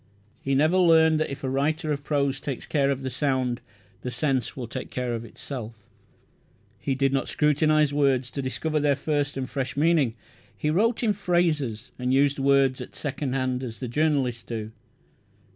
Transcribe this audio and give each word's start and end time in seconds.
He 0.41 0.55
never 0.55 0.77
learned 0.79 1.19
that 1.19 1.29
if 1.29 1.43
a 1.43 1.49
writer 1.51 1.91
of 1.91 2.03
prose 2.03 2.41
takes 2.41 2.65
care 2.65 2.89
of 2.89 3.03
the 3.03 3.11
sound 3.11 3.61
the 4.01 4.09
sense 4.09 4.57
will 4.57 4.65
take 4.67 4.89
care 4.89 5.13
of 5.13 5.23
itself. 5.23 5.75
He 6.79 6.95
did 6.95 7.13
not 7.13 7.27
scrutinize 7.27 7.93
words 7.93 8.31
to 8.31 8.41
discover 8.41 8.79
their 8.79 8.95
first 8.95 9.37
and 9.37 9.47
fresh 9.47 9.77
meaning. 9.77 10.15
He 10.57 10.71
wrote 10.71 11.03
in 11.03 11.13
phrases, 11.13 11.91
and 11.99 12.11
used 12.11 12.39
words 12.39 12.81
at 12.81 12.95
second 12.95 13.33
hand 13.33 13.61
as 13.61 13.79
the 13.79 13.87
journalists 13.87 14.41
do. 14.41 14.71